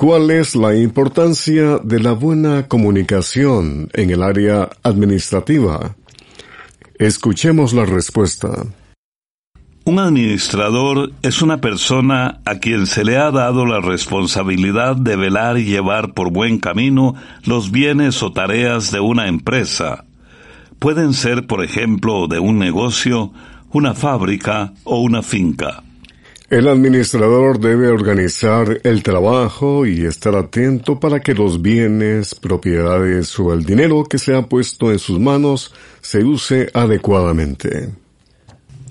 ¿Cuál 0.01 0.31
es 0.31 0.55
la 0.55 0.75
importancia 0.75 1.77
de 1.77 1.99
la 1.99 2.13
buena 2.13 2.67
comunicación 2.67 3.87
en 3.93 4.09
el 4.09 4.23
área 4.23 4.67
administrativa? 4.81 5.95
Escuchemos 6.97 7.71
la 7.73 7.85
respuesta. 7.85 8.65
Un 9.85 9.99
administrador 9.99 11.11
es 11.21 11.43
una 11.43 11.61
persona 11.61 12.41
a 12.45 12.55
quien 12.55 12.87
se 12.87 13.03
le 13.03 13.17
ha 13.17 13.29
dado 13.29 13.67
la 13.67 13.79
responsabilidad 13.79 14.95
de 14.95 15.17
velar 15.17 15.59
y 15.59 15.65
llevar 15.65 16.15
por 16.15 16.31
buen 16.31 16.57
camino 16.57 17.13
los 17.43 17.69
bienes 17.69 18.23
o 18.23 18.31
tareas 18.31 18.91
de 18.91 19.01
una 19.01 19.27
empresa. 19.27 20.05
Pueden 20.79 21.13
ser, 21.13 21.45
por 21.45 21.63
ejemplo, 21.63 22.25
de 22.27 22.39
un 22.39 22.57
negocio, 22.57 23.33
una 23.71 23.93
fábrica 23.93 24.73
o 24.83 24.99
una 24.99 25.21
finca. 25.21 25.83
El 26.51 26.67
administrador 26.67 27.61
debe 27.61 27.87
organizar 27.87 28.81
el 28.83 29.03
trabajo 29.03 29.85
y 29.85 30.05
estar 30.05 30.35
atento 30.35 30.99
para 30.99 31.21
que 31.21 31.33
los 31.33 31.61
bienes, 31.61 32.35
propiedades 32.35 33.39
o 33.39 33.53
el 33.53 33.63
dinero 33.63 34.03
que 34.03 34.17
se 34.17 34.35
ha 34.35 34.41
puesto 34.41 34.91
en 34.91 34.99
sus 34.99 35.17
manos 35.17 35.73
se 36.01 36.25
use 36.25 36.69
adecuadamente. 36.73 37.91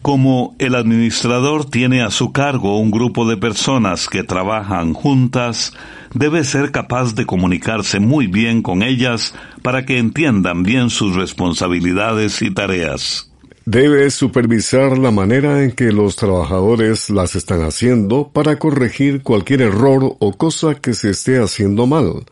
Como 0.01 0.57
el 0.59 0.75
administrador 0.75 1.67
tiene 1.67 2.03
a 2.03 2.11
su 2.11 2.33
cargo 2.33 2.79
un 2.79 2.91
grupo 2.91 3.29
de 3.29 3.37
personas 3.37 4.09
que 4.09 4.23
trabajan 4.23 4.95
juntas, 4.95 5.75
debe 6.15 6.45
ser 6.45 6.71
capaz 6.71 7.15
de 7.15 7.27
comunicarse 7.27 8.01
muy 8.01 8.27
bien 8.27 8.63
con 8.63 8.83
ellas 8.83 9.35
para 9.61 9.85
que 9.85 9.99
entiendan 9.99 10.63
bien 10.63 10.89
sus 10.89 11.15
responsabilidades 11.15 12.41
y 12.41 12.55
tareas. 12.55 13.30
Debe 13.71 14.11
supervisar 14.11 14.99
la 14.99 15.13
manera 15.13 15.63
en 15.63 15.71
que 15.71 15.93
los 15.93 16.17
trabajadores 16.17 17.09
las 17.09 17.37
están 17.37 17.63
haciendo 17.63 18.29
para 18.33 18.59
corregir 18.59 19.23
cualquier 19.23 19.63
error 19.63 20.17
o 20.19 20.33
cosa 20.33 20.75
que 20.75 20.93
se 20.93 21.11
esté 21.11 21.39
haciendo 21.39 21.87
mal, 21.87 22.25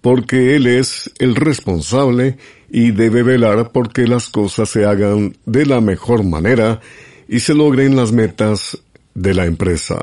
porque 0.00 0.56
él 0.56 0.66
es 0.66 1.08
el 1.20 1.36
responsable 1.36 2.38
y 2.68 2.90
debe 2.90 3.22
velar 3.22 3.70
porque 3.70 4.08
las 4.08 4.30
cosas 4.30 4.68
se 4.68 4.84
hagan 4.84 5.36
de 5.46 5.64
la 5.64 5.80
mejor 5.80 6.24
manera 6.24 6.80
y 7.28 7.38
se 7.38 7.54
logren 7.54 7.94
las 7.94 8.10
metas 8.10 8.76
de 9.14 9.32
la 9.32 9.46
empresa. 9.46 9.96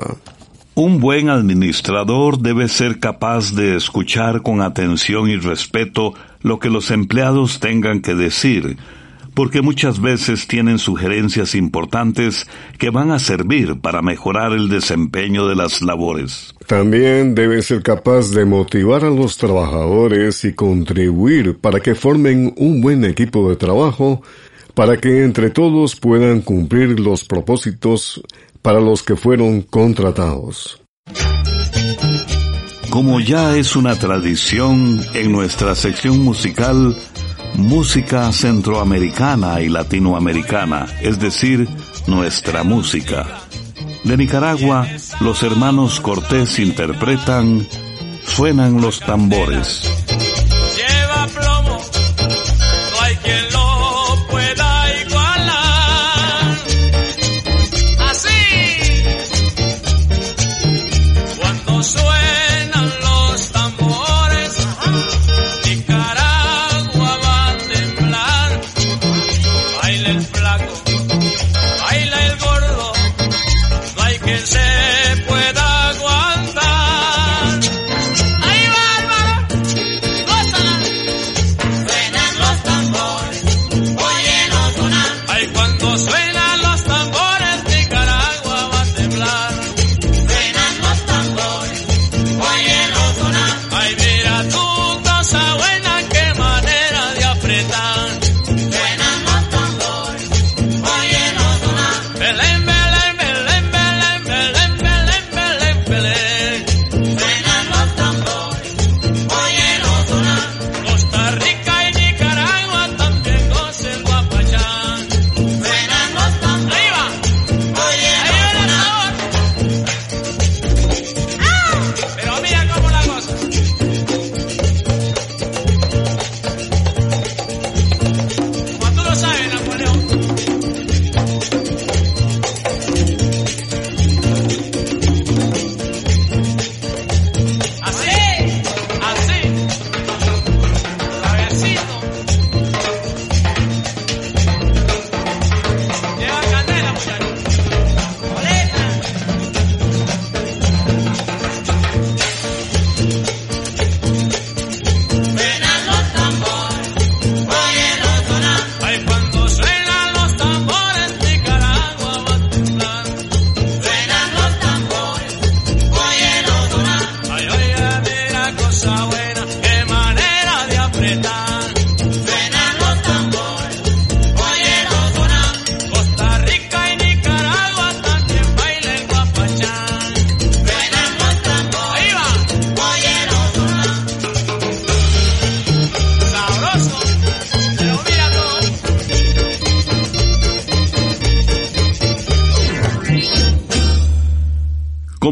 Un 0.74 1.00
buen 1.00 1.28
administrador 1.28 2.38
debe 2.38 2.66
ser 2.66 2.98
capaz 2.98 3.54
de 3.54 3.76
escuchar 3.76 4.40
con 4.40 4.62
atención 4.62 5.28
y 5.28 5.36
respeto 5.36 6.14
lo 6.40 6.58
que 6.58 6.70
los 6.70 6.90
empleados 6.90 7.60
tengan 7.60 8.00
que 8.00 8.14
decir, 8.14 8.78
porque 9.38 9.62
muchas 9.62 10.00
veces 10.00 10.48
tienen 10.48 10.80
sugerencias 10.80 11.54
importantes 11.54 12.48
que 12.76 12.90
van 12.90 13.12
a 13.12 13.20
servir 13.20 13.80
para 13.80 14.02
mejorar 14.02 14.50
el 14.50 14.68
desempeño 14.68 15.46
de 15.46 15.54
las 15.54 15.80
labores. 15.80 16.56
También 16.66 17.36
debe 17.36 17.62
ser 17.62 17.84
capaz 17.84 18.32
de 18.32 18.44
motivar 18.44 19.04
a 19.04 19.10
los 19.10 19.36
trabajadores 19.36 20.44
y 20.44 20.54
contribuir 20.54 21.56
para 21.56 21.78
que 21.78 21.94
formen 21.94 22.52
un 22.56 22.80
buen 22.80 23.04
equipo 23.04 23.48
de 23.48 23.54
trabajo, 23.54 24.22
para 24.74 24.96
que 24.96 25.22
entre 25.22 25.50
todos 25.50 25.94
puedan 25.94 26.40
cumplir 26.40 26.98
los 26.98 27.22
propósitos 27.22 28.20
para 28.60 28.80
los 28.80 29.04
que 29.04 29.14
fueron 29.14 29.62
contratados. 29.62 30.82
Como 32.90 33.20
ya 33.20 33.56
es 33.56 33.76
una 33.76 33.94
tradición 33.94 35.00
en 35.14 35.30
nuestra 35.30 35.76
sección 35.76 36.18
musical, 36.24 36.96
música 37.54 38.30
centroamericana 38.32 39.60
y 39.60 39.68
latinoamericana, 39.68 40.86
es 41.00 41.18
decir, 41.18 41.68
nuestra 42.06 42.62
música. 42.62 43.26
De 44.04 44.16
Nicaragua, 44.16 44.86
los 45.20 45.42
hermanos 45.42 46.00
Cortés 46.00 46.58
interpretan 46.58 47.66
Suenan 48.28 48.80
los 48.80 49.00
tambores. 49.00 49.97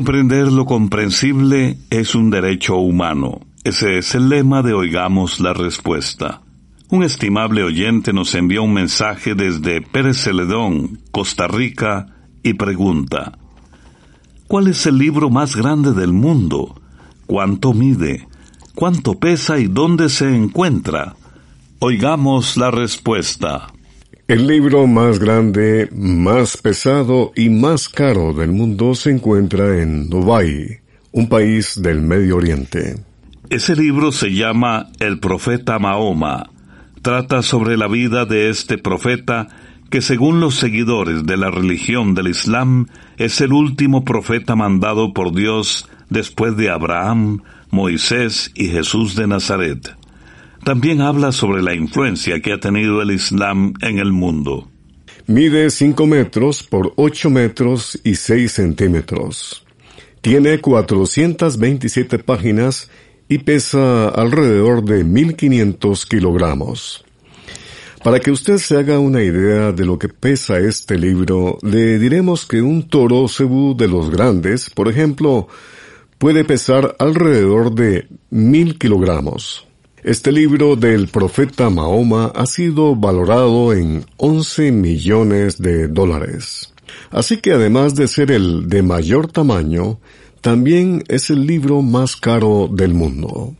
Comprender 0.06 0.52
lo 0.52 0.66
comprensible 0.66 1.78
es 1.90 2.14
un 2.14 2.30
derecho 2.30 2.76
humano. 2.76 3.40
Ese 3.64 3.98
es 3.98 4.14
el 4.14 4.28
lema 4.28 4.62
de 4.62 4.72
Oigamos 4.72 5.40
la 5.40 5.52
Respuesta. 5.52 6.42
Un 6.90 7.02
estimable 7.02 7.64
oyente 7.64 8.12
nos 8.12 8.32
envía 8.36 8.60
un 8.60 8.72
mensaje 8.72 9.34
desde 9.34 9.82
Pérez 9.82 10.22
Celedón, 10.22 11.00
Costa 11.10 11.48
Rica, 11.48 12.06
y 12.44 12.54
pregunta, 12.54 13.36
¿Cuál 14.46 14.68
es 14.68 14.86
el 14.86 14.96
libro 14.96 15.28
más 15.28 15.56
grande 15.56 15.92
del 15.92 16.12
mundo? 16.12 16.80
¿Cuánto 17.26 17.74
mide? 17.74 18.28
¿Cuánto 18.76 19.18
pesa 19.18 19.58
y 19.58 19.66
dónde 19.66 20.08
se 20.08 20.32
encuentra? 20.32 21.16
Oigamos 21.80 22.56
la 22.56 22.70
respuesta. 22.70 23.72
El 24.28 24.48
libro 24.48 24.88
más 24.88 25.20
grande, 25.20 25.88
más 25.94 26.56
pesado 26.56 27.30
y 27.36 27.48
más 27.48 27.88
caro 27.88 28.32
del 28.32 28.50
mundo 28.50 28.96
se 28.96 29.12
encuentra 29.12 29.80
en 29.80 30.10
Dubái, 30.10 30.80
un 31.12 31.28
país 31.28 31.80
del 31.80 32.00
Medio 32.00 32.38
Oriente. 32.38 32.96
Ese 33.50 33.76
libro 33.76 34.10
se 34.10 34.34
llama 34.34 34.88
El 34.98 35.20
profeta 35.20 35.78
Mahoma. 35.78 36.50
Trata 37.02 37.40
sobre 37.42 37.76
la 37.76 37.86
vida 37.86 38.24
de 38.24 38.50
este 38.50 38.78
profeta 38.78 39.46
que 39.90 40.00
según 40.00 40.40
los 40.40 40.56
seguidores 40.56 41.24
de 41.24 41.36
la 41.36 41.52
religión 41.52 42.16
del 42.16 42.26
Islam 42.26 42.88
es 43.18 43.40
el 43.40 43.52
último 43.52 44.04
profeta 44.04 44.56
mandado 44.56 45.14
por 45.14 45.32
Dios 45.36 45.88
después 46.10 46.56
de 46.56 46.68
Abraham, 46.68 47.44
Moisés 47.70 48.50
y 48.56 48.70
Jesús 48.70 49.14
de 49.14 49.28
Nazaret. 49.28 49.96
También 50.66 51.00
habla 51.00 51.30
sobre 51.30 51.62
la 51.62 51.76
influencia 51.76 52.40
que 52.40 52.52
ha 52.52 52.58
tenido 52.58 53.00
el 53.00 53.12
Islam 53.12 53.74
en 53.82 54.00
el 54.00 54.10
mundo. 54.10 54.68
Mide 55.28 55.70
5 55.70 56.08
metros 56.08 56.64
por 56.64 56.92
8 56.96 57.30
metros 57.30 58.00
y 58.02 58.16
6 58.16 58.50
centímetros. 58.50 59.64
Tiene 60.20 60.58
427 60.58 62.18
páginas 62.18 62.90
y 63.28 63.38
pesa 63.38 64.08
alrededor 64.08 64.82
de 64.82 65.04
1500 65.04 66.04
kilogramos. 66.04 67.04
Para 68.02 68.18
que 68.18 68.32
usted 68.32 68.58
se 68.58 68.76
haga 68.76 68.98
una 68.98 69.22
idea 69.22 69.70
de 69.70 69.84
lo 69.84 70.00
que 70.00 70.08
pesa 70.08 70.58
este 70.58 70.98
libro, 70.98 71.58
le 71.62 72.00
diremos 72.00 72.44
que 72.44 72.60
un 72.60 72.88
toro 72.88 73.28
cebú 73.28 73.76
de 73.76 73.86
los 73.86 74.10
grandes, 74.10 74.68
por 74.68 74.88
ejemplo, 74.88 75.46
puede 76.18 76.44
pesar 76.44 76.96
alrededor 76.98 77.72
de 77.72 78.08
1000 78.30 78.78
kilogramos. 78.78 79.65
Este 80.06 80.30
libro 80.30 80.76
del 80.76 81.08
profeta 81.08 81.68
Mahoma 81.68 82.30
ha 82.32 82.46
sido 82.46 82.94
valorado 82.94 83.72
en 83.72 84.04
11 84.18 84.70
millones 84.70 85.60
de 85.60 85.88
dólares. 85.88 86.72
Así 87.10 87.38
que 87.38 87.50
además 87.50 87.96
de 87.96 88.06
ser 88.06 88.30
el 88.30 88.68
de 88.68 88.84
mayor 88.84 89.26
tamaño, 89.26 89.98
también 90.42 91.02
es 91.08 91.30
el 91.30 91.44
libro 91.44 91.82
más 91.82 92.14
caro 92.14 92.68
del 92.70 92.94
mundo. 92.94 93.56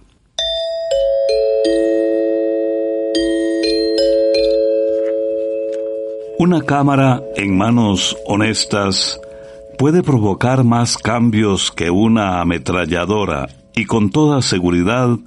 Una 6.39 6.63
cámara 6.63 7.25
en 7.35 7.59
manos 7.59 8.17
honestas 8.25 9.19
puede 9.79 10.05
provocar 10.05 10.63
más 10.63 10.97
cambios 10.97 11.73
que 11.73 11.91
una 11.91 12.41
ametralladora 12.41 13.49
y 13.75 13.85
con 13.85 14.11
toda 14.11 14.43
seguridad 14.43 15.19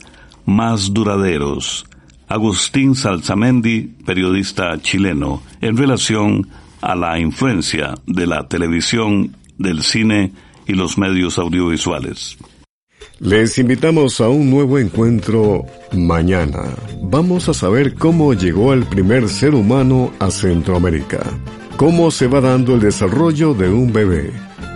más 0.49 0.93
duraderos. 0.93 1.85
Agustín 2.27 2.95
Salzamendi, 2.95 3.81
periodista 4.05 4.79
chileno, 4.81 5.41
en 5.61 5.77
relación 5.77 6.47
a 6.81 6.95
la 6.95 7.19
influencia 7.19 7.95
de 8.05 8.27
la 8.27 8.47
televisión, 8.47 9.35
del 9.57 9.83
cine 9.83 10.31
y 10.67 10.73
los 10.73 10.97
medios 10.97 11.37
audiovisuales. 11.37 12.37
Les 13.19 13.57
invitamos 13.57 14.21
a 14.21 14.29
un 14.29 14.49
nuevo 14.49 14.79
encuentro 14.79 15.65
mañana. 15.93 16.75
Vamos 17.01 17.49
a 17.49 17.53
saber 17.53 17.95
cómo 17.95 18.33
llegó 18.33 18.73
el 18.73 18.85
primer 18.85 19.27
ser 19.27 19.55
humano 19.55 20.11
a 20.19 20.31
Centroamérica, 20.31 21.19
cómo 21.75 22.11
se 22.11 22.27
va 22.27 22.41
dando 22.41 22.75
el 22.75 22.81
desarrollo 22.81 23.53
de 23.53 23.69
un 23.69 23.91
bebé, 23.91 24.31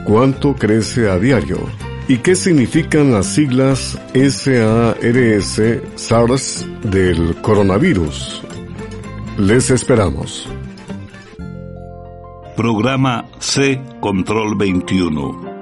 cuánto 0.06 0.56
crece 0.56 1.10
a 1.10 1.18
diario 1.18 1.60
y 2.08 2.18
qué 2.18 2.36
significan 2.36 3.12
las 3.12 3.28
siglas 3.28 4.00
SARS 4.14 5.82
SARS 5.96 6.68
del 6.84 7.36
coronavirus. 7.42 8.44
Les 9.38 9.72
esperamos. 9.72 10.48
Programa 12.56 13.26
C 13.40 13.82
Control 14.00 14.56
21 14.56 15.54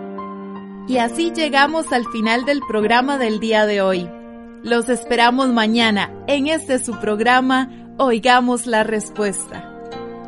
y 0.91 0.97
así 0.97 1.31
llegamos 1.31 1.93
al 1.93 2.05
final 2.07 2.43
del 2.43 2.59
programa 2.67 3.17
del 3.17 3.39
día 3.39 3.65
de 3.65 3.81
hoy. 3.81 4.09
Los 4.61 4.89
esperamos 4.89 5.47
mañana 5.47 6.11
en 6.27 6.47
este 6.47 6.79
su 6.79 6.99
programa 6.99 7.69
Oigamos 7.97 8.67
la 8.67 8.83
Respuesta. 8.83 9.70